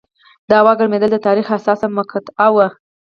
[0.47, 2.67] د هوا ګرمېدل د تاریخ حساسه مقطعه وه.